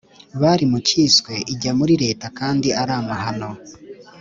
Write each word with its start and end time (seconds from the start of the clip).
bari 0.41 0.65
mu 0.71 0.79
cyiswe 0.87 1.33
ijya 1.53 1.71
muri 1.79 1.93
leta 2.03 2.25
kandi 2.39 2.67
ari 2.81 2.93
amahano 2.99 3.49